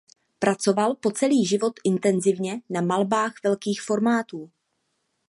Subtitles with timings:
[0.39, 4.51] Pracoval po celý život intenzivně na malbách velkých formátů.